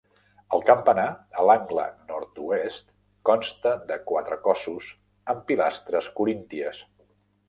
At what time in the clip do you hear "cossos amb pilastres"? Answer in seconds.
4.47-6.09